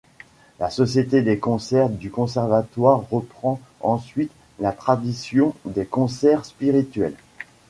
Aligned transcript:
La 0.57 0.71
Société 0.71 1.21
des 1.21 1.37
concerts 1.37 1.89
du 1.91 2.09
Conservatoire 2.09 3.07
reprend 3.11 3.59
ensuite 3.81 4.31
la 4.59 4.71
tradition 4.71 5.53
des 5.65 5.85
concerts 5.85 6.43
spirituels. 6.45 7.13